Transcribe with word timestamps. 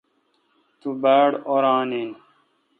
تو 0.79 0.89
باڑ 1.01 1.29
اوران 1.49 1.89
این۔ 1.97 2.09